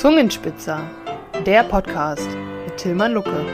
[0.00, 0.90] Zungenspitzer,
[1.44, 2.26] der Podcast
[2.64, 3.44] mit Tilman Lucke.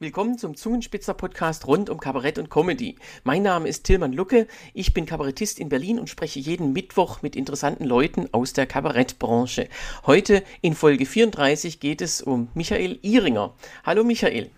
[0.00, 2.96] Willkommen zum Zungenspitzer-Podcast rund um Kabarett und Comedy.
[3.22, 7.36] Mein Name ist Tilman Lucke, ich bin Kabarettist in Berlin und spreche jeden Mittwoch mit
[7.36, 9.68] interessanten Leuten aus der Kabarettbranche.
[10.04, 13.54] Heute in Folge 34 geht es um Michael Ihringer.
[13.84, 14.50] Hallo Michael.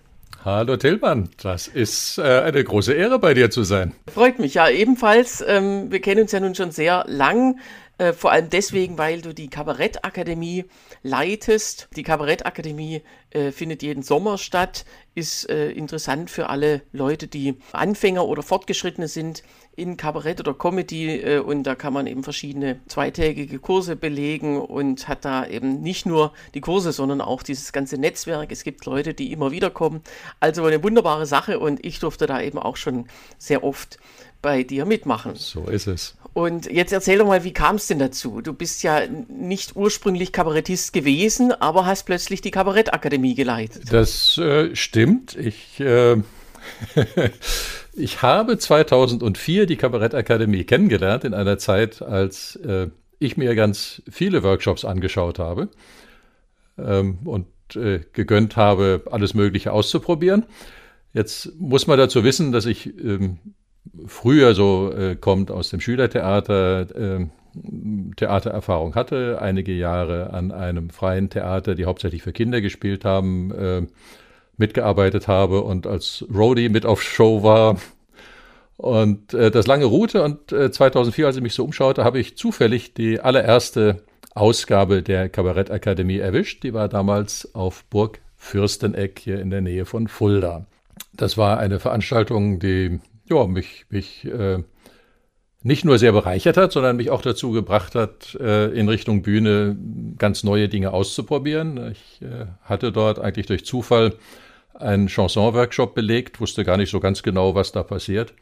[0.44, 3.92] Hallo Tillmann, das ist äh, eine große Ehre bei dir zu sein.
[4.10, 5.44] Freut mich ja ebenfalls.
[5.46, 7.58] Ähm, wir kennen uns ja nun schon sehr lang.
[7.98, 10.64] Äh, vor allem deswegen, weil du die Kabarettakademie
[11.02, 11.88] leitest.
[11.96, 14.84] Die Kabarettakademie äh, findet jeden Sommer statt,
[15.14, 19.42] ist äh, interessant für alle Leute, die Anfänger oder Fortgeschrittene sind
[19.74, 25.08] in Kabarett oder Comedy äh, und da kann man eben verschiedene zweitägige Kurse belegen und
[25.08, 28.52] hat da eben nicht nur die Kurse, sondern auch dieses ganze Netzwerk.
[28.52, 30.02] Es gibt Leute, die immer wieder kommen.
[30.40, 33.06] Also eine wunderbare Sache und ich durfte da eben auch schon
[33.38, 33.98] sehr oft
[34.42, 35.34] bei dir mitmachen.
[35.34, 36.16] So ist es.
[36.34, 38.40] Und jetzt erzähl doch mal, wie kam es denn dazu?
[38.40, 43.84] Du bist ja nicht ursprünglich Kabarettist gewesen, aber hast plötzlich die Kabarettakademie geleitet.
[43.90, 45.36] Das äh, stimmt.
[45.36, 46.16] Ich, äh,
[47.94, 52.88] ich habe 2004 die Kabarettakademie kennengelernt, in einer Zeit, als äh,
[53.18, 55.68] ich mir ganz viele Workshops angeschaut habe
[56.78, 60.46] ähm, und äh, gegönnt habe, alles Mögliche auszuprobieren.
[61.12, 63.38] Jetzt muss man dazu wissen, dass ich ähm,
[64.06, 67.26] früher so äh, kommt aus dem Schülertheater, äh,
[68.16, 73.86] Theatererfahrung hatte, einige Jahre an einem freien Theater, die hauptsächlich für Kinder gespielt haben, äh,
[74.56, 77.78] mitgearbeitet habe und als Roadie mit auf Show war.
[78.76, 82.36] Und äh, das lange ruhte und äh, 2004, als ich mich so umschaute, habe ich
[82.36, 84.02] zufällig die allererste
[84.34, 86.62] Ausgabe der Kabarettakademie erwischt.
[86.62, 90.66] Die war damals auf Burg Fürsteneck hier in der Nähe von Fulda.
[91.12, 94.62] Das war eine Veranstaltung, die ja, mich, mich äh,
[95.62, 99.76] nicht nur sehr bereichert hat, sondern mich auch dazu gebracht hat, äh, in Richtung Bühne
[100.16, 101.92] ganz neue Dinge auszuprobieren.
[101.92, 104.14] Ich äh, hatte dort eigentlich durch Zufall
[104.74, 108.34] einen Chanson-Workshop belegt, wusste gar nicht so ganz genau, was da passiert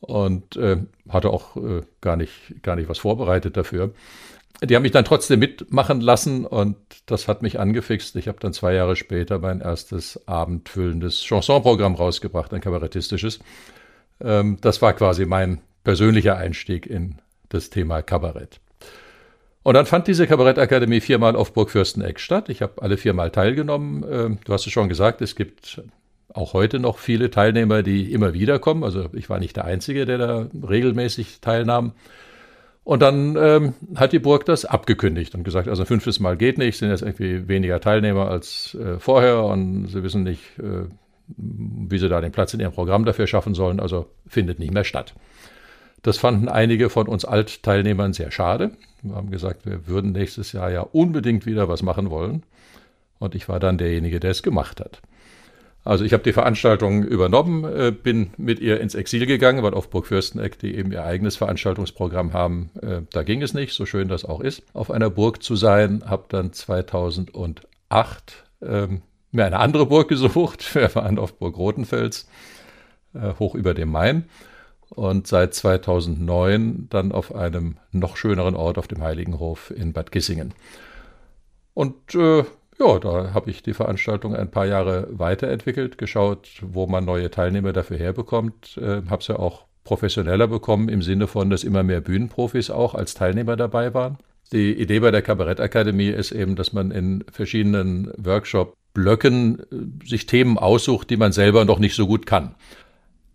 [0.00, 3.92] und äh, hatte auch äh, gar, nicht, gar nicht was vorbereitet dafür.
[4.62, 6.76] Die haben mich dann trotzdem mitmachen lassen und
[7.06, 8.14] das hat mich angefixt.
[8.16, 13.40] Ich habe dann zwei Jahre später mein erstes abendfüllendes Chansonprogramm rausgebracht, ein kabarettistisches.
[14.22, 17.16] Ähm, das war quasi mein persönlicher Einstieg in
[17.48, 18.60] das Thema Kabarett.
[19.62, 22.48] Und dann fand diese Kabarettakademie viermal auf Burg Fürsteneck statt.
[22.48, 24.04] Ich habe alle viermal teilgenommen.
[24.10, 25.82] Ähm, du hast es schon gesagt, es gibt
[26.34, 28.82] auch heute noch viele Teilnehmer, die immer wieder kommen.
[28.82, 31.92] Also ich war nicht der Einzige, der da regelmäßig teilnahm.
[32.84, 36.78] Und dann ähm, hat die Burg das abgekündigt und gesagt, also fünftes Mal geht nicht,
[36.78, 40.88] sind jetzt irgendwie weniger Teilnehmer als äh, vorher und sie wissen nicht, äh,
[41.36, 44.84] wie sie da den Platz in ihrem Programm dafür schaffen sollen, also findet nicht mehr
[44.84, 45.14] statt.
[46.02, 48.72] Das fanden einige von uns Altteilnehmern sehr schade.
[49.02, 52.42] Wir haben gesagt, wir würden nächstes Jahr ja unbedingt wieder was machen wollen.
[53.18, 55.00] Und ich war dann derjenige, der es gemacht hat.
[55.84, 59.90] Also ich habe die Veranstaltung übernommen, äh, bin mit ihr ins Exil gegangen, weil auf
[59.90, 64.08] Burg Fürsteneck, die eben ihr eigenes Veranstaltungsprogramm haben, äh, da ging es nicht, so schön
[64.08, 66.04] das auch ist, auf einer Burg zu sein.
[66.06, 67.64] Habe dann 2008
[68.62, 70.74] ähm, mir eine andere Burg gesucht.
[70.74, 72.28] Wir waren auf Burg Rotenfels,
[73.14, 74.24] äh, hoch über dem Main.
[74.90, 80.52] Und seit 2009 dann auf einem noch schöneren Ort auf dem Heiligenhof in Bad Gissingen.
[81.72, 82.44] Und äh,
[82.78, 87.72] ja, da habe ich die Veranstaltung ein paar Jahre weiterentwickelt, geschaut, wo man neue Teilnehmer
[87.72, 88.76] dafür herbekommt.
[88.76, 92.94] Äh, habe es ja auch professioneller bekommen im Sinne von, dass immer mehr Bühnenprofis auch
[92.94, 94.18] als Teilnehmer dabei waren.
[94.52, 100.26] Die Idee bei der Kabarettakademie ist eben, dass man in verschiedenen Workshops Blöcken äh, sich
[100.26, 102.54] Themen aussucht, die man selber noch nicht so gut kann.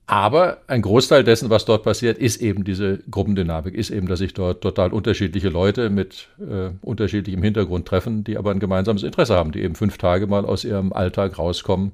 [0.10, 4.34] Aber ein Großteil dessen, was dort passiert, ist eben diese Gruppendynamik, ist eben, dass sich
[4.34, 9.52] dort total unterschiedliche Leute mit äh, unterschiedlichem Hintergrund treffen, die aber ein gemeinsames Interesse haben,
[9.52, 11.92] die eben fünf Tage mal aus ihrem Alltag rauskommen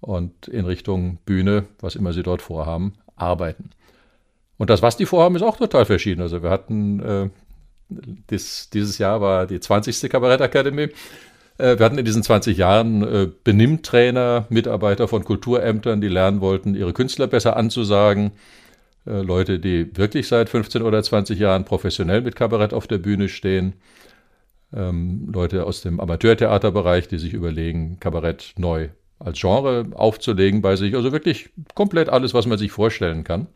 [0.00, 3.70] und in Richtung Bühne, was immer sie dort vorhaben, arbeiten.
[4.58, 6.20] Und das, was die vorhaben, ist auch total verschieden.
[6.20, 7.30] Also wir hatten, äh,
[7.88, 10.10] dies, dieses Jahr war die 20.
[10.10, 10.90] Kabarettakademie.
[11.60, 16.74] Äh, wir hatten in diesen 20 Jahren äh, Benimmtrainer, Mitarbeiter von Kulturämtern, die lernen wollten,
[16.74, 18.32] ihre Künstler besser anzusagen.
[19.06, 23.28] Äh, Leute, die wirklich seit 15 oder 20 Jahren professionell mit Kabarett auf der Bühne
[23.28, 23.74] stehen.
[24.72, 30.94] Ähm, Leute aus dem Amateurtheaterbereich, die sich überlegen, Kabarett neu als Genre aufzulegen bei sich.
[30.94, 33.48] Also wirklich komplett alles, was man sich vorstellen kann.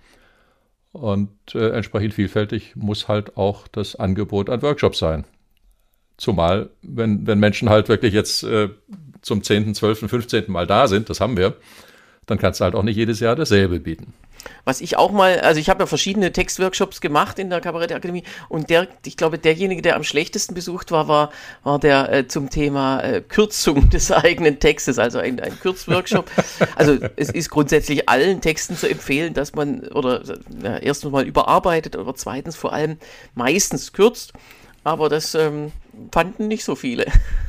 [0.92, 5.24] Und entsprechend vielfältig muss halt auch das Angebot an Workshops sein.
[6.16, 8.68] Zumal, wenn, wenn Menschen halt wirklich jetzt äh,
[9.22, 10.44] zum 10., 12., 15.
[10.48, 11.56] Mal da sind, das haben wir,
[12.26, 14.12] dann kannst du halt auch nicht jedes Jahr dasselbe bieten.
[14.64, 18.70] Was ich auch mal, also ich habe ja verschiedene Textworkshops gemacht in der Kabarettakademie und
[18.70, 21.30] der, ich glaube, derjenige, der am schlechtesten besucht war, war,
[21.62, 26.30] war der äh, zum Thema äh, Kürzung des eigenen Textes, also ein, ein Kürzworkshop.
[26.76, 30.22] also es ist grundsätzlich allen Texten zu empfehlen, dass man oder
[30.62, 32.98] ja, erstens mal überarbeitet oder zweitens vor allem
[33.34, 34.32] meistens kürzt.
[34.82, 35.72] Aber das ähm,
[36.12, 37.06] fanden nicht so viele.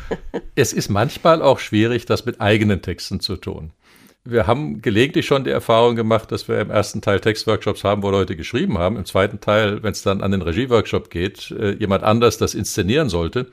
[0.55, 3.71] es ist manchmal auch schwierig, das mit eigenen Texten zu tun
[4.25, 8.09] wir haben gelegentlich schon die Erfahrung gemacht, dass wir im ersten Teil Textworkshops haben, wo
[8.09, 8.97] Leute geschrieben haben.
[8.97, 13.07] Im zweiten Teil, wenn es dann an den Regieworkshop geht, äh, jemand anders das inszenieren
[13.07, 13.51] sollte.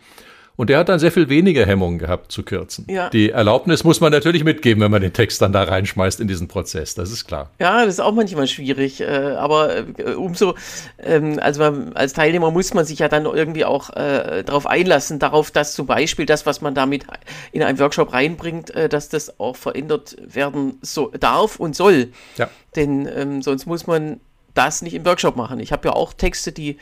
[0.56, 2.86] Und der hat dann sehr viel weniger Hemmungen gehabt zu kürzen.
[2.88, 3.08] Ja.
[3.10, 6.48] Die Erlaubnis muss man natürlich mitgeben, wenn man den Text dann da reinschmeißt in diesen
[6.48, 7.50] Prozess, das ist klar.
[7.58, 10.54] Ja, das ist auch manchmal schwierig, äh, aber äh, umso,
[10.98, 11.62] ähm, also
[11.94, 15.86] als Teilnehmer muss man sich ja dann irgendwie auch äh, darauf einlassen, darauf, dass zum
[15.86, 17.06] Beispiel das, was man damit
[17.52, 22.12] in einen Workshop reinbringt, dass das auch verändert werden so, darf und soll.
[22.36, 22.48] Ja.
[22.76, 24.20] Denn ähm, sonst muss man
[24.54, 25.60] das nicht im Workshop machen.
[25.60, 26.78] Ich habe ja auch Texte, die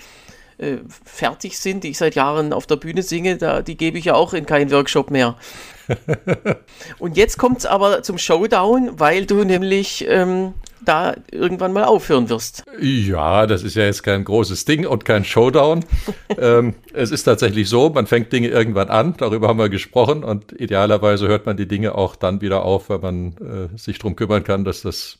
[0.60, 4.04] äh, fertig sind, die ich seit Jahren auf der Bühne singe, da, die gebe ich
[4.04, 5.36] ja auch in keinen Workshop mehr.
[6.98, 10.54] Und jetzt kommt es aber zum Showdown, weil du nämlich ähm,
[10.84, 12.64] da irgendwann mal aufhören wirst.
[12.80, 15.84] Ja, das ist ja jetzt kein großes Ding und kein Showdown.
[16.38, 20.52] ähm, es ist tatsächlich so, man fängt Dinge irgendwann an, darüber haben wir gesprochen und
[20.52, 24.44] idealerweise hört man die Dinge auch dann wieder auf, weil man äh, sich darum kümmern
[24.44, 25.18] kann, dass das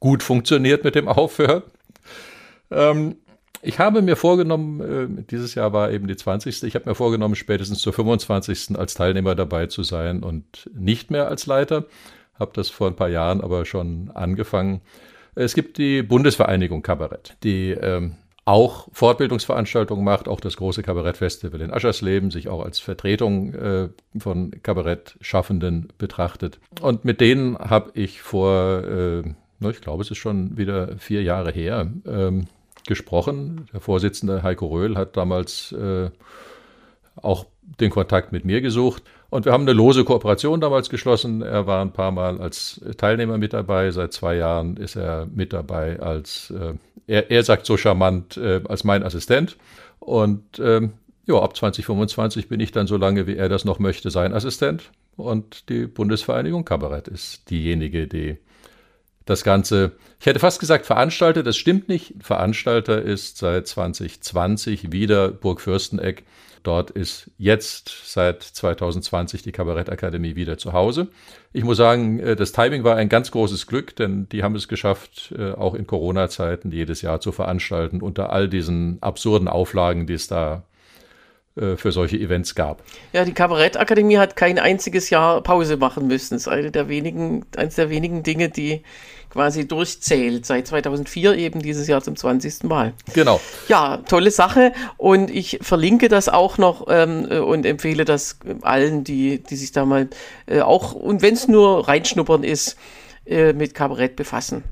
[0.00, 1.62] gut funktioniert mit dem Aufhören.
[2.70, 3.16] Ähm,
[3.60, 6.62] ich habe mir vorgenommen, äh, dieses Jahr war eben die 20.
[6.64, 8.76] Ich habe mir vorgenommen, spätestens zur 25.
[8.76, 11.84] als Teilnehmer dabei zu sein und nicht mehr als Leiter.
[12.38, 14.80] Habe das vor ein paar Jahren aber schon angefangen.
[15.34, 21.72] Es gibt die Bundesvereinigung Kabarett, die ähm, auch Fortbildungsveranstaltungen macht, auch das große Kabarettfestival in
[21.72, 23.88] Aschersleben, sich auch als Vertretung äh,
[24.18, 26.58] von Kabarettschaffenden betrachtet.
[26.80, 29.22] Und mit denen habe ich vor, äh,
[29.70, 32.46] ich glaube, es ist schon wieder vier Jahre her, ähm,
[32.86, 33.66] gesprochen.
[33.72, 36.10] Der Vorsitzende Heiko Röhl hat damals äh,
[37.16, 37.46] auch
[37.80, 39.02] den Kontakt mit mir gesucht.
[39.30, 41.40] Und wir haben eine lose Kooperation damals geschlossen.
[41.42, 43.90] Er war ein paar Mal als Teilnehmer mit dabei.
[43.90, 46.74] Seit zwei Jahren ist er mit dabei als, äh,
[47.06, 49.56] er, er sagt so charmant, äh, als mein Assistent.
[50.00, 50.92] Und ähm,
[51.26, 54.90] ja, ab 2025 bin ich dann so lange, wie er das noch möchte, sein Assistent.
[55.16, 58.38] Und die Bundesvereinigung Kabarett ist diejenige, die
[59.24, 62.14] das Ganze, ich hätte fast gesagt Veranstalter, das stimmt nicht.
[62.20, 66.24] Veranstalter ist seit 2020 wieder Burg Fürsteneck.
[66.62, 71.08] Dort ist jetzt seit 2020 die Kabarettakademie wieder zu Hause.
[71.52, 74.68] Ich muss sagen, äh, das Timing war ein ganz großes Glück, denn die haben es
[74.68, 80.14] geschafft, äh, auch in Corona-Zeiten jedes Jahr zu veranstalten, unter all diesen absurden Auflagen, die
[80.14, 80.64] es da
[81.54, 82.82] für solche Events gab.
[83.12, 86.34] Ja, die Kabarettakademie hat kein einziges Jahr Pause machen müssen.
[86.34, 88.82] Das ist eine der wenigen, eines der wenigen Dinge, die
[89.32, 90.44] quasi durchzählt.
[90.46, 92.64] Seit 2004 eben dieses Jahr zum 20.
[92.64, 92.92] Mal.
[93.14, 93.40] Genau.
[93.68, 94.72] Ja, tolle Sache.
[94.98, 99.72] Und ich verlinke das auch noch ähm, äh, und empfehle das allen, die, die sich
[99.72, 100.08] da mal
[100.46, 102.76] äh, auch, und wenn es nur reinschnuppern ist,
[103.24, 104.64] äh, mit Kabarett befassen.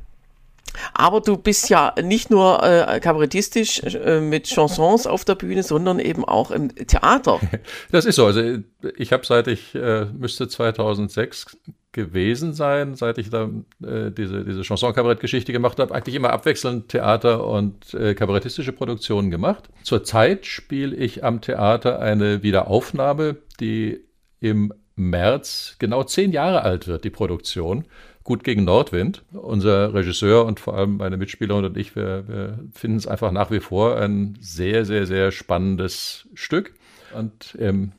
[0.94, 5.99] Aber du bist ja nicht nur äh, kabarettistisch äh, mit Chansons auf der Bühne, sondern
[5.99, 7.40] eben auch im Theater.
[7.93, 8.26] Das ist so.
[8.26, 8.58] Also
[8.96, 11.56] ich habe seit ich äh, müsste 2006
[11.93, 13.50] gewesen sein, seit ich da
[13.82, 19.69] äh, diese, diese Chanson-Kabarett-Geschichte gemacht habe, eigentlich immer abwechselnd Theater und äh, kabarettistische Produktionen gemacht.
[19.82, 24.00] Zurzeit spiele ich am Theater eine Wiederaufnahme, die
[24.41, 27.86] im März genau zehn Jahre alt wird, die Produktion.
[28.31, 29.25] Gut gegen Nordwind.
[29.32, 33.51] Unser Regisseur und vor allem meine Mitspielerin und ich, wir, wir finden es einfach nach
[33.51, 36.72] wie vor ein sehr, sehr, sehr spannendes Stück.
[37.13, 37.91] Und im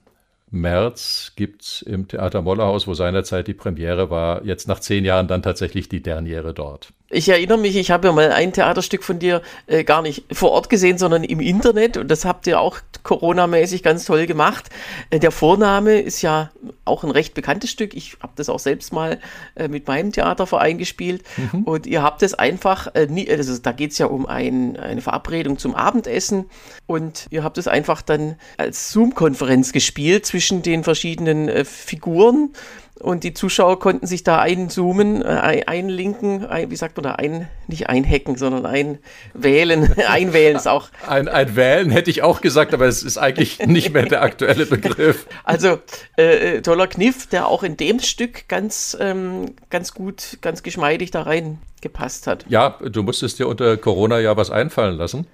[0.49, 5.27] März gibt es im Theater Mollerhaus, wo seinerzeit die Premiere war, jetzt nach zehn Jahren
[5.27, 6.93] dann tatsächlich die Derniere dort.
[7.11, 10.51] Ich erinnere mich, ich habe ja mal ein Theaterstück von dir äh, gar nicht vor
[10.51, 14.69] Ort gesehen, sondern im Internet und das habt ihr auch Corona-mäßig ganz toll gemacht.
[15.09, 16.51] Äh, der Vorname ist ja
[16.85, 17.93] auch ein recht bekanntes Stück.
[17.95, 19.19] Ich habe das auch selbst mal
[19.55, 21.63] äh, mit meinem Theaterverein gespielt mhm.
[21.63, 25.01] und ihr habt es einfach, äh, nie, also da geht es ja um ein, eine
[25.01, 26.49] Verabredung zum Abendessen
[26.87, 32.53] und ihr habt es einfach dann als Zoom-Konferenz gespielt zwischen den verschiedenen äh, Figuren
[33.01, 37.47] und die Zuschauer konnten sich da einzoomen, äh, einlinken, ein, wie sagt man da, ein,
[37.67, 39.93] nicht einhacken, sondern einwählen.
[40.07, 40.89] einwählen ist auch.
[41.07, 44.65] Ein, ein Wählen hätte ich auch gesagt, aber es ist eigentlich nicht mehr der aktuelle
[44.65, 45.25] Begriff.
[45.43, 45.79] Also
[46.17, 51.11] äh, äh, toller Kniff, der auch in dem Stück ganz, ähm, ganz gut, ganz geschmeidig
[51.11, 52.45] da reingepasst hat.
[52.49, 55.25] Ja, du musstest dir unter Corona ja was einfallen lassen.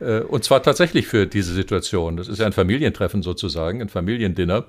[0.00, 2.16] Äh, und zwar tatsächlich für diese Situation.
[2.16, 4.66] Das ist ja ein Familientreffen sozusagen, ein Familiendinner.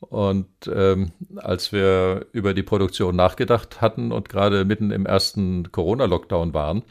[0.00, 6.54] Und ähm, als wir über die Produktion nachgedacht hatten und gerade mitten im ersten Corona-Lockdown
[6.54, 6.82] waren,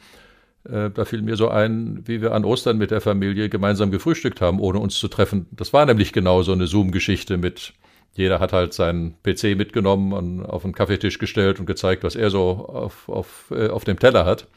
[0.65, 4.41] äh, da fiel mir so ein, wie wir an Ostern mit der Familie gemeinsam gefrühstückt
[4.41, 5.47] haben, ohne uns zu treffen.
[5.51, 7.73] Das war nämlich genau so eine Zoom-Geschichte mit,
[8.13, 12.29] jeder hat halt seinen PC mitgenommen und auf den Kaffeetisch gestellt und gezeigt, was er
[12.29, 14.47] so auf, auf, äh, auf dem Teller hat.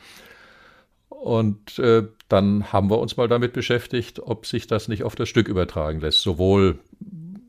[1.08, 5.28] Und äh, dann haben wir uns mal damit beschäftigt, ob sich das nicht auf das
[5.28, 6.22] Stück übertragen lässt.
[6.22, 6.78] Sowohl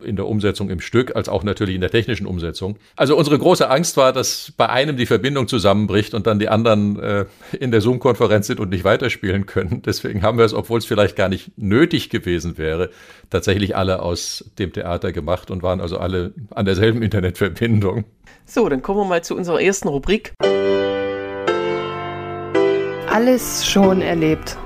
[0.04, 2.78] in der Umsetzung im Stück als auch natürlich in der technischen Umsetzung.
[2.96, 7.00] Also unsere große Angst war, dass bei einem die Verbindung zusammenbricht und dann die anderen
[7.00, 7.26] äh,
[7.60, 9.82] in der Zoom-Konferenz sind und nicht weiterspielen können.
[9.86, 12.90] Deswegen haben wir es, obwohl es vielleicht gar nicht nötig gewesen wäre,
[13.30, 18.06] tatsächlich alle aus dem Theater gemacht und waren also alle an derselben Internetverbindung.
[18.46, 20.34] So, dann kommen wir mal zu unserer ersten Rubrik.
[23.08, 24.58] Alles schon erlebt.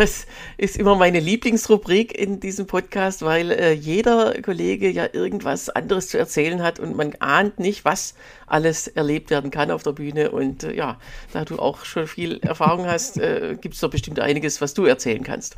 [0.00, 0.26] Das
[0.56, 6.16] ist immer meine Lieblingsrubrik in diesem Podcast, weil äh, jeder Kollege ja irgendwas anderes zu
[6.16, 8.14] erzählen hat und man ahnt nicht, was
[8.46, 10.30] alles erlebt werden kann auf der Bühne.
[10.30, 10.98] Und äh, ja,
[11.34, 14.86] da du auch schon viel Erfahrung hast, äh, gibt es doch bestimmt einiges, was du
[14.86, 15.56] erzählen kannst.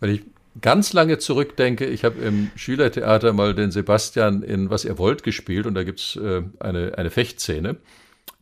[0.00, 0.22] Weil ich
[0.62, 5.66] ganz lange zurückdenke, ich habe im Schülertheater mal den Sebastian in Was ihr wollt gespielt
[5.66, 7.76] und da gibt es äh, eine, eine Fechtszene,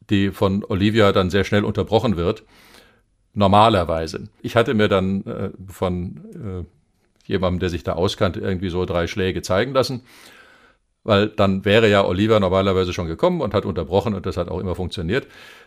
[0.09, 2.45] die von Olivia dann sehr schnell unterbrochen wird
[3.35, 4.29] normalerweise.
[4.43, 9.07] Ich hatte mir dann äh, von äh, jemandem, der sich da auskannte, irgendwie so drei
[9.07, 10.03] Schläge zeigen lassen,
[11.05, 14.61] weil dann wäre ja Oliver normalerweise schon gekommen und hat unterbrochen und das hat auch
[14.61, 15.27] immer funktioniert.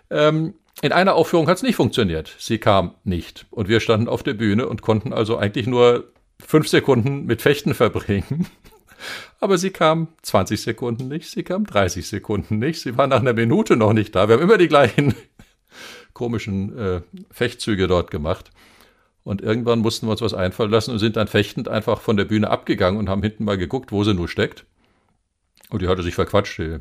[0.10, 2.36] Ähm, in einer Aufführung hat es nicht funktioniert.
[2.38, 6.12] Sie kam nicht und wir standen auf der Bühne und konnten also eigentlich nur
[6.46, 8.48] fünf Sekunden mit Fechten verbringen.
[9.40, 13.34] Aber sie kam 20 Sekunden nicht, sie kam 30 Sekunden nicht, sie war nach einer
[13.34, 14.28] Minute noch nicht da.
[14.28, 15.14] Wir haben immer die gleichen
[16.16, 18.50] komischen äh, Fechtzüge dort gemacht.
[19.24, 22.26] Und irgendwann mussten wir uns was einfallen lassen und sind dann fechtend einfach von der
[22.26, 24.66] Bühne abgegangen und haben hinten mal geguckt, wo sie nur steckt.
[25.70, 26.58] Und die hatte sich verquatscht.
[26.60, 26.78] Die,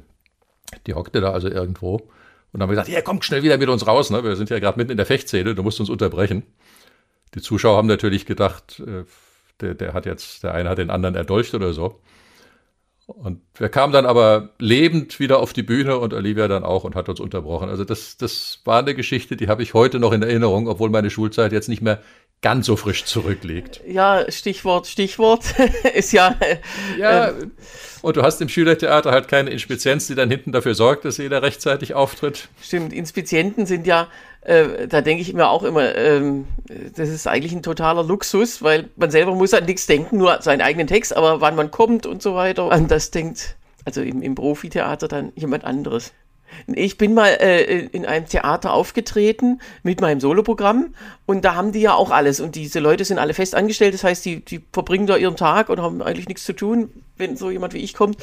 [0.86, 2.08] die hockte da also irgendwo.
[2.52, 4.10] Und haben gesagt, ja, komm schnell wieder mit uns raus.
[4.10, 4.22] Ne?
[4.22, 6.44] Wir sind ja gerade mitten in der Fechtszene, du musst uns unterbrechen.
[7.34, 9.04] Die Zuschauer haben natürlich gedacht, äh,
[9.60, 12.00] der, der hat jetzt, der eine hat den anderen erdolcht oder so.
[13.06, 16.94] Und wir kamen dann aber lebend wieder auf die Bühne und Olivia dann auch und
[16.94, 17.68] hat uns unterbrochen.
[17.68, 21.10] Also das, das war eine Geschichte, die habe ich heute noch in Erinnerung, obwohl meine
[21.10, 22.00] Schulzeit jetzt nicht mehr
[22.40, 23.80] ganz so frisch zurückliegt.
[23.86, 25.44] Ja, Stichwort, Stichwort
[25.94, 26.36] ist ja.
[26.98, 27.52] ja, ähm,
[28.02, 31.42] und du hast im Schülertheater halt keine Inspizienz, die dann hinten dafür sorgt, dass jeder
[31.42, 32.48] rechtzeitig auftritt.
[32.62, 34.08] Stimmt, Inspizienten sind ja,
[34.44, 36.46] äh, da denke ich mir auch immer, ähm,
[36.96, 40.60] das ist eigentlich ein totaler Luxus, weil man selber muss an nichts denken, nur seinen
[40.60, 44.34] eigenen Text, aber wann man kommt und so weiter, an das denkt, also im, im
[44.34, 46.12] Profitheater dann jemand anderes.
[46.66, 50.94] Ich bin mal äh, in einem Theater aufgetreten mit meinem Soloprogramm
[51.26, 54.04] und da haben die ja auch alles und diese Leute sind alle fest angestellt, das
[54.04, 57.50] heißt, die, die verbringen da ihren Tag und haben eigentlich nichts zu tun, wenn so
[57.50, 58.18] jemand wie ich kommt.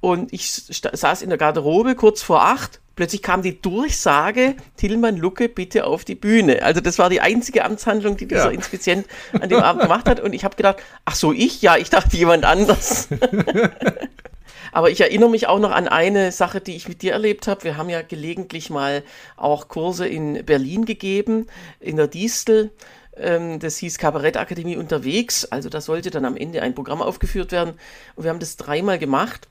[0.00, 5.48] Und ich saß in der Garderobe kurz vor acht, plötzlich kam die Durchsage, Tillmann Lucke
[5.48, 6.62] bitte auf die Bühne.
[6.62, 8.50] Also das war die einzige Amtshandlung, die dieser ja.
[8.50, 11.62] Inspizient an dem Abend gemacht hat und ich habe gedacht, ach so ich?
[11.62, 13.08] Ja, ich dachte jemand anders.
[14.72, 17.62] Aber ich erinnere mich auch noch an eine Sache, die ich mit dir erlebt habe.
[17.62, 19.04] Wir haben ja gelegentlich mal
[19.36, 21.46] auch Kurse in Berlin gegeben,
[21.78, 22.72] in der Distel.
[23.16, 25.44] Ähm, das hieß Kabarettakademie unterwegs.
[25.44, 27.74] Also da sollte dann am Ende ein Programm aufgeführt werden.
[28.16, 29.46] Und wir haben das dreimal gemacht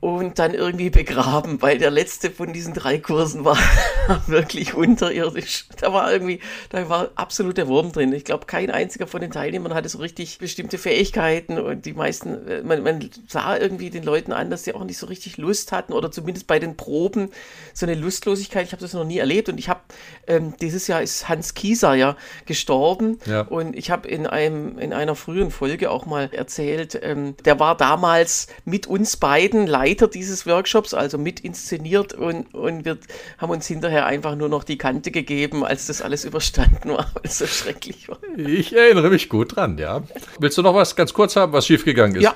[0.00, 3.58] und dann irgendwie begraben, weil der letzte von diesen drei Kursen war
[4.26, 5.66] wirklich unterirdisch.
[5.80, 8.12] Da war irgendwie, da war absolut der Wurm drin.
[8.12, 12.46] Ich glaube, kein einziger von den Teilnehmern hatte so richtig bestimmte Fähigkeiten und die meisten,
[12.48, 15.72] äh, man, man sah irgendwie den Leuten an, dass sie auch nicht so richtig Lust
[15.72, 17.30] hatten oder zumindest bei den Proben
[17.72, 18.66] so eine Lustlosigkeit.
[18.66, 19.80] Ich habe das noch nie erlebt und ich habe,
[20.26, 23.42] ähm, dieses Jahr ist Hans Kieser ja gestorben ja.
[23.42, 27.76] und ich habe in einem, in einer frühen Folge auch mal erzählt, ähm, der war
[27.76, 32.96] damals mit uns beiden live Leiter dieses Workshops, also mit inszeniert und, und wir
[33.36, 37.22] haben uns hinterher einfach nur noch die Kante gegeben, als das alles überstanden war, weil
[37.24, 38.18] es so schrecklich war.
[38.36, 40.02] Ich erinnere mich gut dran, ja.
[40.38, 42.22] Willst du noch was ganz kurz haben, was schiefgegangen ist?
[42.22, 42.34] Ja.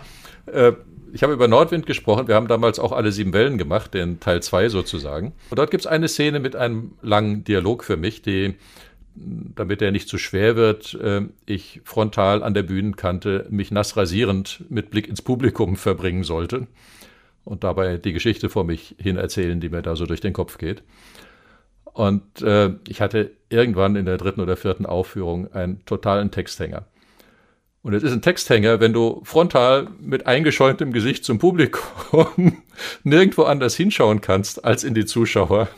[0.53, 0.75] Äh,
[1.15, 2.29] ich habe über Nordwind gesprochen.
[2.29, 5.33] Wir haben damals auch alle sieben Wellen gemacht, den Teil 2 sozusagen.
[5.49, 8.57] Und dort gibt es eine Szene mit einem langen Dialog für mich, die,
[9.15, 14.65] damit er nicht zu schwer wird, äh, ich frontal an der Bühnenkante mich nass rasierend
[14.69, 16.67] mit Blick ins Publikum verbringen sollte
[17.45, 20.59] und dabei die Geschichte vor mich hin erzählen, die mir da so durch den Kopf
[20.59, 20.83] geht.
[21.93, 26.87] Und äh, ich hatte irgendwann in der dritten oder vierten Aufführung einen totalen Texthänger.
[27.83, 32.63] Und es ist ein Texthänger, wenn du frontal mit eingeschäumtem Gesicht zum Publikum
[33.03, 35.69] nirgendwo anders hinschauen kannst als in die Zuschauer.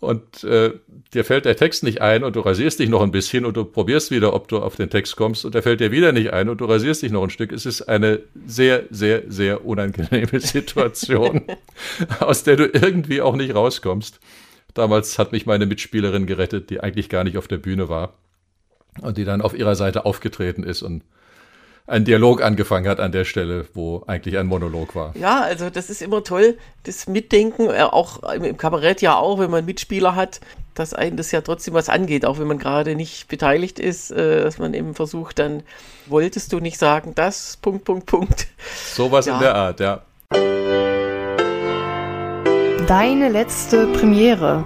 [0.00, 0.72] und äh,
[1.14, 3.64] dir fällt der Text nicht ein und du rasierst dich noch ein bisschen und du
[3.64, 6.48] probierst wieder, ob du auf den Text kommst und der fällt dir wieder nicht ein
[6.48, 7.52] und du rasierst dich noch ein Stück.
[7.52, 11.42] Es ist eine sehr, sehr, sehr unangenehme Situation,
[12.20, 14.20] aus der du irgendwie auch nicht rauskommst.
[14.74, 18.14] Damals hat mich meine Mitspielerin gerettet, die eigentlich gar nicht auf der Bühne war
[19.00, 21.02] und die dann auf ihrer Seite aufgetreten ist und
[21.86, 25.12] ein Dialog angefangen hat an der Stelle, wo eigentlich ein Monolog war.
[25.16, 29.50] Ja, also das ist immer toll, das Mitdenken, äh, auch im Kabarett ja auch, wenn
[29.50, 30.40] man Mitspieler hat,
[30.80, 34.42] dass einen das ja trotzdem was angeht, auch wenn man gerade nicht beteiligt ist, äh,
[34.42, 35.62] dass man eben versucht, dann
[36.06, 38.46] wolltest du nicht sagen, das, Punkt, Punkt, Punkt.
[38.94, 39.34] Sowas ja.
[39.34, 40.02] in der Art, ja.
[42.86, 44.64] Deine letzte Premiere.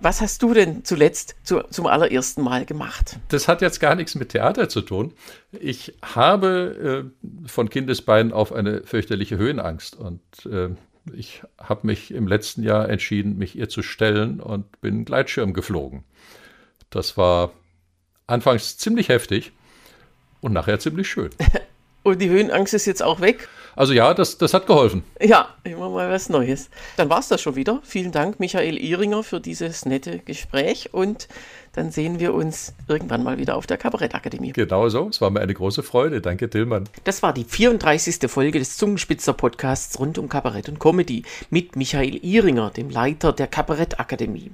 [0.00, 3.18] Was hast du denn zuletzt zu, zum allerersten Mal gemacht?
[3.28, 5.14] Das hat jetzt gar nichts mit Theater zu tun.
[5.52, 10.68] Ich habe äh, von Kindesbeinen auf eine fürchterliche Höhenangst und äh,
[11.14, 16.04] ich habe mich im letzten Jahr entschieden, mich ihr zu stellen und bin Gleitschirm geflogen.
[16.90, 17.52] Das war
[18.26, 19.52] anfangs ziemlich heftig
[20.40, 21.30] und nachher ziemlich schön.
[22.02, 23.48] und die Höhenangst ist jetzt auch weg?
[23.74, 25.04] Also ja, das, das hat geholfen.
[25.20, 26.70] Ja, immer mal was Neues.
[26.96, 27.80] Dann war es das schon wieder.
[27.84, 31.28] Vielen Dank, Michael Ehringer, für dieses nette Gespräch und
[31.76, 34.52] dann sehen wir uns irgendwann mal wieder auf der Kabarettakademie.
[34.52, 36.22] Genau so, es war mir eine große Freude.
[36.22, 36.88] Danke, Tillmann.
[37.04, 38.30] Das war die 34.
[38.30, 44.52] Folge des Zungenspitzer-Podcasts rund um Kabarett und Comedy mit Michael Ihringer, dem Leiter der Kabarettakademie.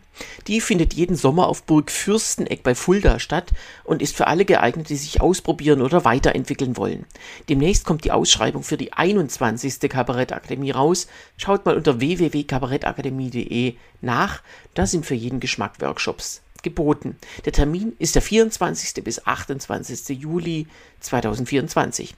[0.49, 3.53] Die findet jeden Sommer auf Burg Fürsteneck bei Fulda statt
[3.85, 7.07] und ist für alle geeignet, die sich ausprobieren oder weiterentwickeln wollen.
[7.49, 9.79] Demnächst kommt die Ausschreibung für die 21.
[9.89, 11.07] Kabarettakademie raus.
[11.37, 14.43] Schaut mal unter www.kabarettakademie.de nach.
[14.75, 17.17] Da sind für jeden Geschmack Workshops geboten.
[17.45, 19.05] Der Termin ist der 24.
[19.05, 20.21] bis 28.
[20.21, 20.67] Juli
[21.01, 22.15] 2024.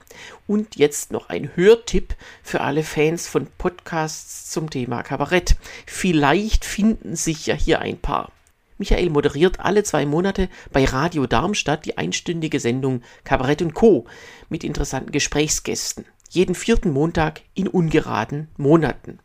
[0.47, 5.55] Und jetzt noch ein Hörtipp für alle Fans von Podcasts zum Thema Kabarett.
[5.85, 8.31] Vielleicht finden sich ja hier ein paar.
[8.77, 14.05] Michael moderiert alle zwei Monate bei Radio Darmstadt die einstündige Sendung Kabarett und Co.
[14.49, 16.05] mit interessanten Gesprächsgästen.
[16.29, 19.19] Jeden vierten Montag in ungeraden Monaten.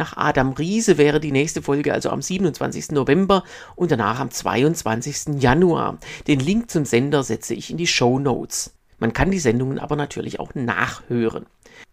[0.00, 2.92] Nach Adam Riese wäre die nächste Folge also am 27.
[2.92, 3.44] November
[3.76, 5.42] und danach am 22.
[5.42, 5.98] Januar.
[6.26, 8.72] Den Link zum Sender setze ich in die Show Notes.
[8.98, 11.44] Man kann die Sendungen aber natürlich auch nachhören.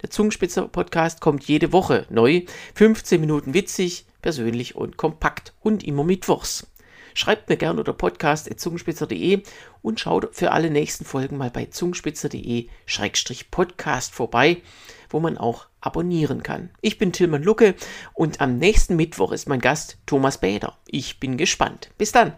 [0.02, 2.44] Der Zungenspitzer Podcast kommt jede Woche neu.
[2.76, 6.66] 15 Minuten witzig, persönlich und kompakt und immer mittwochs.
[7.14, 9.44] Schreibt mir gerne unter podcast.zungenspitzer.de
[9.82, 14.62] und schaut für alle nächsten Folgen mal bei zungenspitzer.de-podcast vorbei,
[15.10, 16.70] wo man auch abonnieren kann.
[16.82, 17.76] Ich bin Tilman Lucke
[18.14, 20.78] und am nächsten Mittwoch ist mein Gast Thomas Bäder.
[20.86, 21.92] Ich bin gespannt.
[21.98, 22.34] Bis dann.